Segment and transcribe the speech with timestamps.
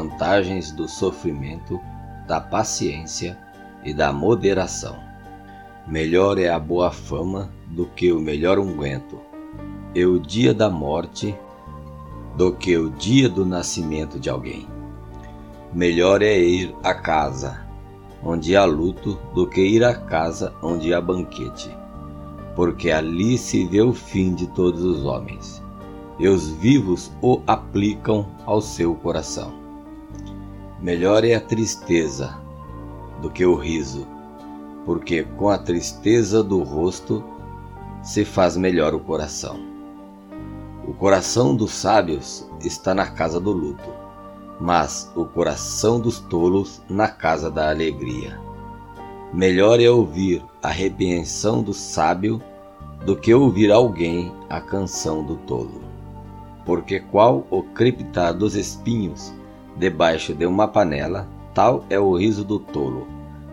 [0.00, 1.78] vantagens do sofrimento,
[2.26, 3.36] da paciência
[3.84, 4.96] e da moderação.
[5.86, 9.20] Melhor é a boa fama do que o melhor unguento,
[9.94, 11.34] e o dia da morte
[12.34, 14.66] do que o dia do nascimento de alguém.
[15.72, 17.68] Melhor é ir à casa
[18.22, 21.70] onde há luto do que ir à casa onde há banquete,
[22.56, 25.62] porque ali se vê o fim de todos os homens,
[26.18, 29.60] e os vivos o aplicam ao seu coração.
[30.82, 32.40] Melhor é a tristeza
[33.20, 34.06] do que o riso,
[34.86, 37.22] porque com a tristeza do rosto
[38.02, 39.60] se faz melhor o coração.
[40.88, 43.90] O coração dos sábios está na casa do luto,
[44.58, 48.40] mas o coração dos tolos na casa da alegria.
[49.34, 52.42] Melhor é ouvir a repreensão do sábio
[53.04, 55.82] do que ouvir alguém a canção do tolo.
[56.64, 59.32] Porque qual o crepitar dos espinhos
[59.80, 63.08] debaixo de uma panela, tal é o riso do tolo.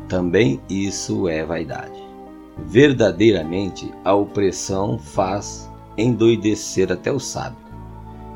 [0.10, 2.04] Também isso é vaidade.
[2.58, 7.66] Verdadeiramente, a opressão faz endoidecer até o sábio,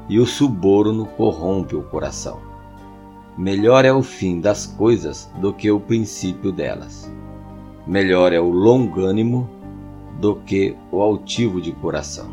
[0.08, 2.39] e o suborno corrompe o coração.
[3.38, 7.12] Melhor é o fim das coisas do que o princípio delas.
[7.86, 9.50] Melhor é o longânimo
[10.19, 12.30] do que o altivo de coração.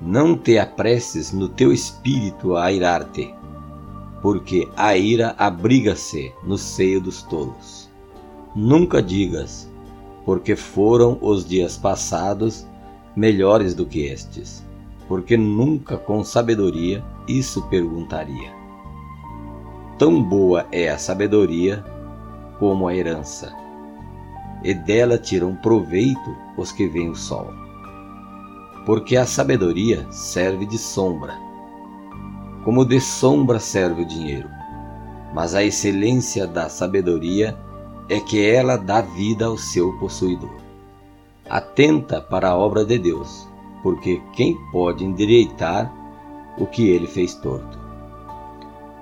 [0.00, 3.34] Não te apresses no teu espírito a irar-te,
[4.22, 7.90] porque a ira abriga-se no seio dos tolos.
[8.54, 9.68] Nunca digas,
[10.24, 12.64] porque foram os dias passados
[13.16, 14.64] melhores do que estes,
[15.08, 18.52] porque nunca com sabedoria isso perguntaria.
[19.98, 21.84] Tão boa é a sabedoria
[22.58, 23.52] como a herança,
[24.62, 27.52] e dela tiram proveito os que veem o sol.
[28.86, 31.34] Porque a sabedoria serve de sombra,
[32.64, 34.48] como de sombra serve o dinheiro.
[35.34, 37.56] Mas a excelência da sabedoria
[38.08, 40.54] é que ela dá vida ao seu possuidor.
[41.48, 43.48] Atenta para a obra de Deus,
[43.82, 45.92] porque quem pode endireitar
[46.58, 47.80] o que ele fez torto?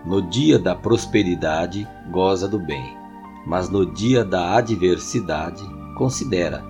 [0.05, 2.97] No dia da prosperidade, goza do bem,
[3.47, 5.63] mas no dia da adversidade,
[5.97, 6.65] considera,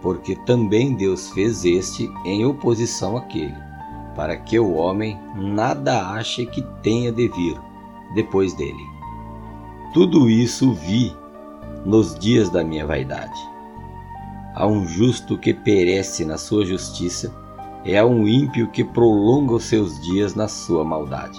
[0.00, 3.73] porque também Deus fez este em oposição àquele
[4.14, 7.60] para que o homem nada ache que tenha de vir
[8.14, 8.84] depois dele.
[9.92, 11.14] Tudo isso vi
[11.84, 13.38] nos dias da minha vaidade.
[14.54, 17.34] Há um justo que perece na sua justiça,
[17.84, 21.38] e há um ímpio que prolonga os seus dias na sua maldade.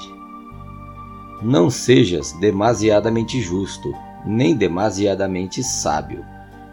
[1.41, 3.91] Não sejas demasiadamente justo,
[4.25, 6.23] nem demasiadamente sábio,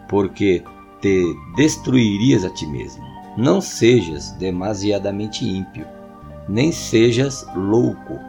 [0.07, 0.63] porque
[1.01, 3.12] te destruirias a ti mesmo.
[3.35, 5.87] Não sejas demasiadamente ímpio,
[6.47, 8.19] nem sejas louco,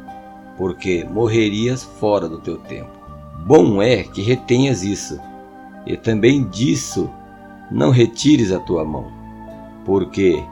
[0.56, 2.91] porque morrerias fora do teu tempo.
[3.47, 5.20] Bom é que retenhas isso,
[5.87, 7.10] e também disso
[7.70, 9.12] não retires a tua mão,
[9.84, 10.43] porque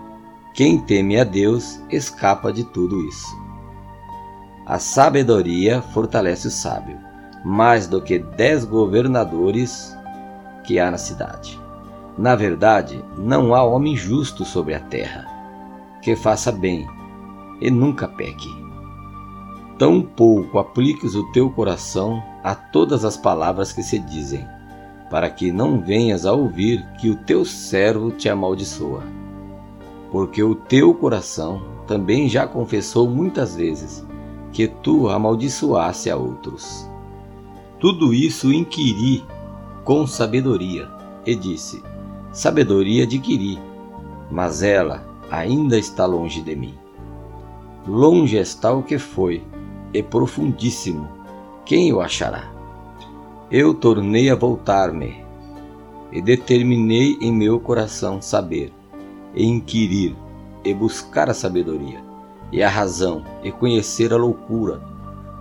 [0.55, 3.35] quem teme a Deus escapa de tudo isso.
[4.67, 6.99] A sabedoria fortalece o sábio,
[7.43, 9.97] mais do que dez governadores
[10.65, 11.62] que há na cidade.
[12.17, 15.27] Na verdade, não há homem justo sobre a terra
[16.03, 16.87] que faça bem
[17.61, 18.49] e nunca peque.
[19.79, 24.45] Tão pouco apliques o teu coração a todas as palavras que se dizem,
[25.09, 29.03] para que não venhas a ouvir que o teu servo te amaldiçoa.
[30.11, 34.07] Porque o teu coração também já confessou muitas vezes
[34.53, 36.89] que tu amaldiçoasse a outros.
[37.81, 39.25] Tudo isso inquiri
[39.85, 40.89] com sabedoria
[41.25, 41.83] e disse:
[42.33, 43.59] Sabedoria adquiri,
[44.31, 46.75] mas ela ainda está longe de mim.
[47.87, 49.43] Longe está o que foi,
[49.93, 51.07] e profundíssimo,
[51.67, 52.51] quem o achará?
[53.51, 55.23] Eu tornei a voltar-me,
[56.11, 58.73] e determinei em meu coração saber,
[59.35, 60.17] e inquirir,
[60.65, 62.03] e buscar a sabedoria,
[62.51, 64.83] e a razão, e conhecer a loucura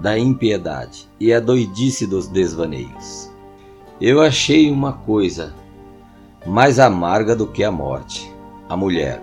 [0.02, 3.32] da impiedade e a doidice dos desvaneios.
[4.02, 5.54] Eu achei uma coisa
[6.46, 8.34] mais amarga do que a morte,
[8.68, 9.22] a mulher,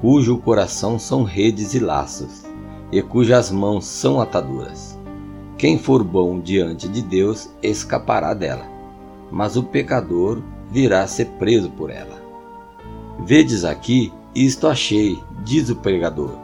[0.00, 2.44] cujo coração são redes e laços,
[2.92, 4.98] e cujas mãos são ataduras.
[5.58, 8.66] Quem for bom diante de Deus escapará dela,
[9.30, 12.22] mas o pecador virá ser preso por ela.
[13.20, 16.36] Vedes aqui, isto achei, diz o pregador,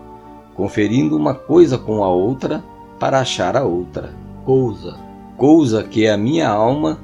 [0.54, 2.64] conferindo uma coisa com a outra
[2.98, 4.12] para achar a outra
[4.44, 4.98] coisa,
[5.36, 6.98] coisa que a minha alma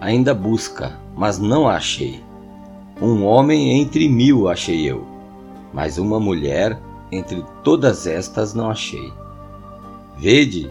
[0.00, 2.24] ainda busca, mas não a achei.
[2.98, 5.06] Um homem entre mil achei eu,
[5.70, 6.80] mas uma mulher
[7.12, 9.12] entre todas estas não achei.
[10.16, 10.70] Vede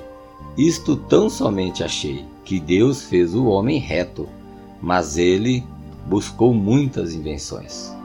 [0.58, 4.28] Isto tão somente achei, que Deus fez o homem reto,
[4.82, 5.64] mas ele
[6.08, 7.96] buscou muitas invenções.